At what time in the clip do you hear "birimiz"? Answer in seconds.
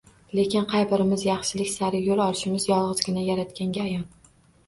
0.93-1.25